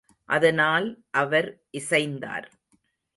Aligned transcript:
அதனால் 0.29 0.87
அவர் 1.11 1.49
இசைந்தார். 1.77 2.47